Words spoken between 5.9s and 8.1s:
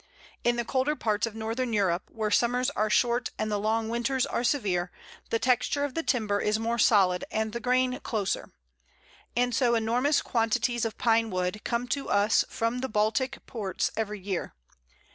the timber is more solid and the grain